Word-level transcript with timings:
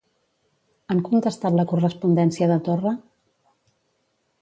Han 0.93 1.03
contestat 1.09 1.59
la 1.59 1.67
correspondència 1.73 2.51
de 2.55 2.59
Torra? 2.71 2.99